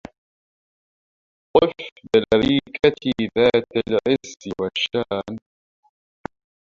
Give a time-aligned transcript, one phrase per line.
[1.53, 1.73] طف
[2.13, 5.39] بالأريكة ذات العز والشان